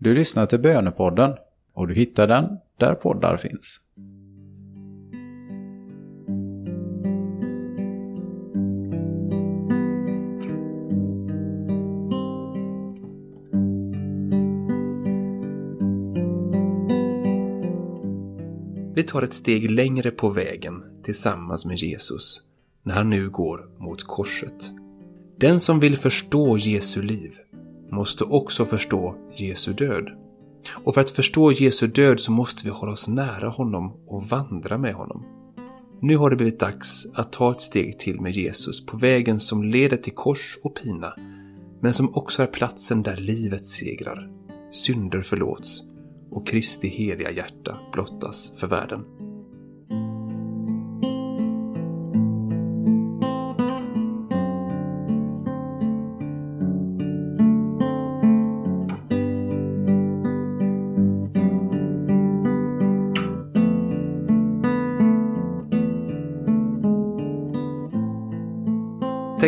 [0.00, 1.34] Du lyssnar till Bönepodden
[1.72, 3.80] och du hittar den där poddar finns.
[18.94, 22.40] Vi tar ett steg längre på vägen tillsammans med Jesus
[22.82, 24.72] när han nu går mot korset.
[25.36, 27.30] Den som vill förstå Jesu liv
[27.90, 30.08] måste också förstå Jesu död.
[30.84, 34.78] Och för att förstå Jesu död så måste vi hålla oss nära honom och vandra
[34.78, 35.24] med honom.
[36.00, 39.64] Nu har det blivit dags att ta ett steg till med Jesus på vägen som
[39.64, 41.14] leder till kors och pina,
[41.80, 44.30] men som också är platsen där livet segrar,
[44.72, 45.82] synder förlåts
[46.30, 49.04] och Kristi heliga hjärta blottas för världen.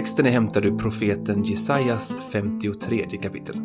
[0.01, 3.56] Texten är hämtad ur profeten Jesajas 53 kapitel.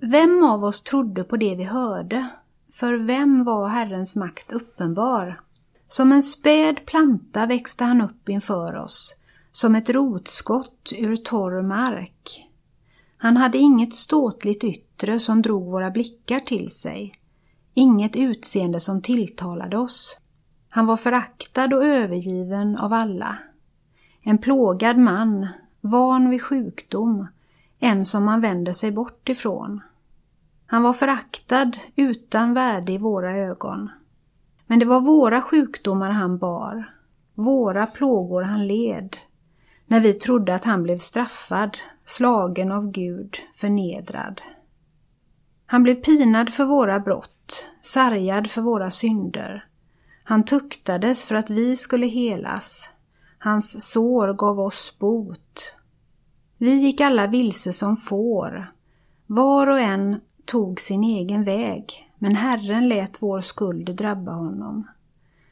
[0.00, 2.28] Vem av oss trodde på det vi hörde?
[2.72, 5.40] För vem var Herrens makt uppenbar?
[5.88, 9.16] Som en späd planta växte han upp inför oss,
[9.52, 12.46] som ett rotskott ur torr mark.
[13.16, 17.14] Han hade inget ståtligt yttre som drog våra blickar till sig,
[17.74, 20.18] inget utseende som tilltalade oss.
[20.68, 23.38] Han var föraktad och övergiven av alla.
[24.22, 25.48] En plågad man,
[25.80, 27.26] van vid sjukdom,
[27.78, 29.80] en som man vänder sig bort ifrån.
[30.66, 33.90] Han var föraktad, utan värde i våra ögon.
[34.66, 36.94] Men det var våra sjukdomar han bar,
[37.34, 39.16] våra plågor han led,
[39.86, 44.42] när vi trodde att han blev straffad, slagen av Gud, förnedrad.
[45.66, 49.66] Han blev pinad för våra brott, sargad för våra synder.
[50.24, 52.90] Han tuktades för att vi skulle helas.
[53.44, 55.76] Hans sår gav oss bot.
[56.58, 58.72] Vi gick alla vilse som får.
[59.26, 64.86] Var och en tog sin egen väg, men Herren lät vår skuld drabba honom.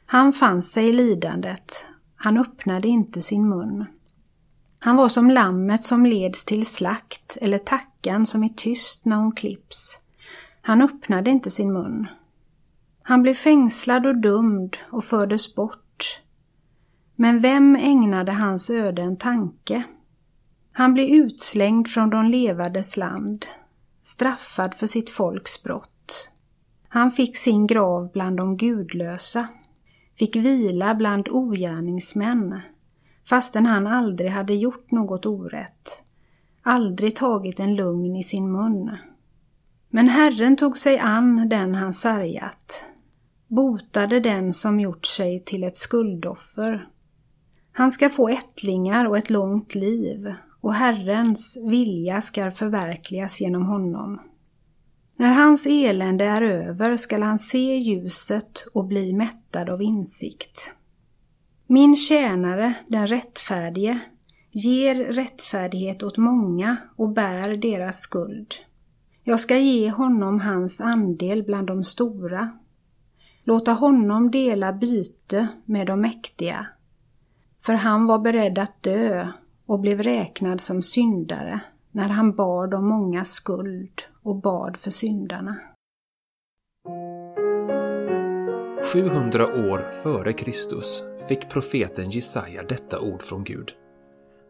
[0.05, 1.85] Han fann sig i lidandet,
[2.15, 3.85] han öppnade inte sin mun.
[4.79, 9.31] Han var som lammet som leds till slakt eller tackan som är tyst när hon
[9.31, 9.99] klipps.
[10.61, 12.07] Han öppnade inte sin mun.
[13.03, 15.80] Han blev fängslad och dömd och fördes bort.
[17.21, 19.83] Men vem ägnade hans öde en tanke?
[20.71, 23.45] Han blev utslängd från de levades land,
[24.01, 26.29] straffad för sitt folks brott.
[26.87, 29.47] Han fick sin grav bland de gudlösa,
[30.15, 32.61] fick vila bland ogärningsmän,
[33.29, 36.03] fastän han aldrig hade gjort något orätt,
[36.61, 38.97] aldrig tagit en lugn i sin mun.
[39.89, 42.85] Men Herren tog sig an den han sargat,
[43.47, 46.90] botade den som gjort sig till ett skuldoffer.
[47.73, 54.19] Han ska få ättlingar och ett långt liv och Herrens vilja skall förverkligas genom honom.
[55.15, 60.73] När hans elände är över skall han se ljuset och bli mättad av insikt.
[61.67, 63.99] Min tjänare, den rättfärdige,
[64.51, 68.53] ger rättfärdighet åt många och bär deras skuld.
[69.23, 72.49] Jag ska ge honom hans andel bland de stora,
[73.43, 76.67] låta honom dela byte med de mäktiga.
[77.65, 79.27] För han var beredd att dö
[79.65, 81.59] och blev räknad som syndare
[81.91, 85.55] när han bad om många skuld och bad för syndarna.
[88.93, 93.71] 700 år före Kristus fick profeten Jesaja detta ord från Gud.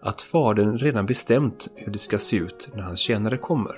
[0.02, 3.76] Att Fadern redan bestämt hur det ska se ut när hans tjänare kommer.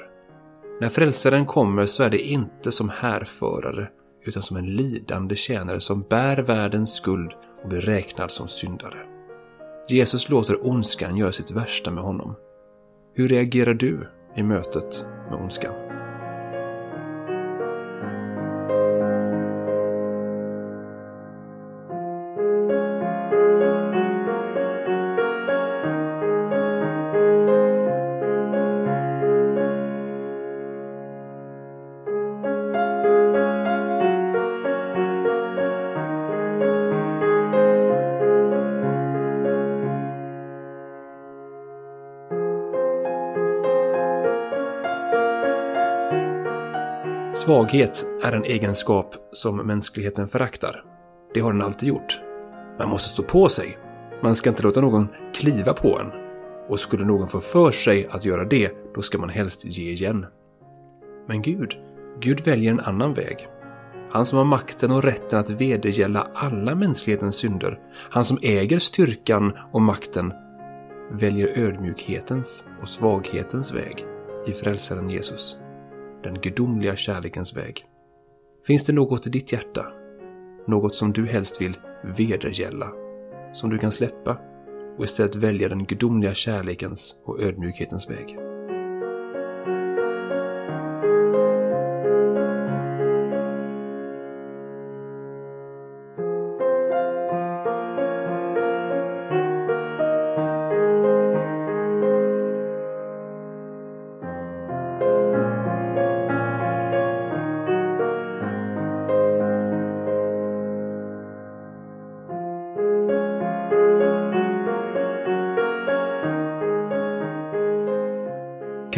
[0.82, 3.88] När frälsaren kommer så är det inte som härförare
[4.26, 7.34] utan som en lidande tjänare som bär världens skuld
[7.64, 9.13] och blir räknad som syndare.
[9.88, 12.36] Jesus låter ondskan göra sitt värsta med honom.
[13.16, 15.83] Hur reagerar du i mötet med ondskan?
[47.46, 50.84] Svaghet är en egenskap som mänskligheten föraktar.
[51.34, 52.22] Det har den alltid gjort.
[52.80, 53.78] Man måste stå på sig.
[54.22, 56.12] Man ska inte låta någon kliva på en.
[56.70, 60.26] Och skulle någon få för sig att göra det, då ska man helst ge igen.
[61.28, 61.72] Men Gud,
[62.20, 63.48] Gud väljer en annan väg.
[64.12, 67.80] Han som har makten och rätten att vedergälla alla mänsklighetens synder,
[68.10, 70.34] han som äger styrkan och makten,
[71.12, 74.06] väljer ödmjukhetens och svaghetens väg
[74.48, 75.58] i frälsaren Jesus.
[76.24, 77.86] Den gudomliga kärlekens väg.
[78.68, 79.86] Finns det något i ditt hjärta?
[80.68, 81.78] Något som du helst vill
[82.18, 82.88] vedergälla?
[83.54, 84.38] Som du kan släppa
[84.98, 88.53] och istället välja den gudomliga kärlekens och ödmjukhetens väg?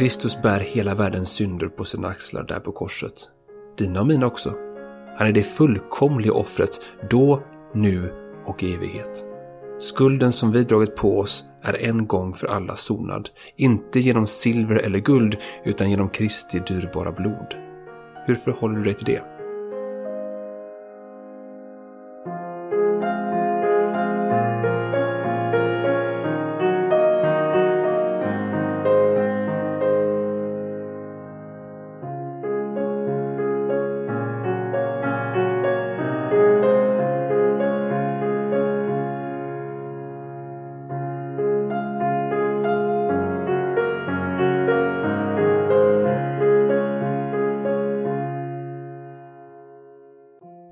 [0.06, 3.13] Kristus bär hela världens synder på sina axlar där på korset.
[3.78, 4.54] Dina och mina också.
[5.18, 6.80] Han är det fullkomliga offret,
[7.10, 7.44] då,
[7.74, 8.13] nu
[8.46, 9.25] och i evighet.
[9.80, 14.75] Skulden som vi dragit på oss är en gång för alla sonad, inte genom silver
[14.75, 17.56] eller guld, utan genom Kristi dyrbara blod.
[18.25, 19.34] Hur förhåller du dig till det?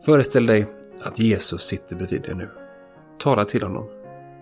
[0.06, 0.66] Föreställ dig
[1.04, 2.50] att Jesus sitter bredvid dig nu.
[3.20, 3.90] Tala till honom.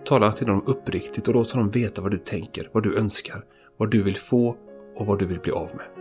[0.05, 3.43] Tala till honom uppriktigt och låt honom veta vad du tänker, vad du önskar,
[3.77, 4.55] vad du vill få
[4.95, 6.00] och vad du vill bli av med.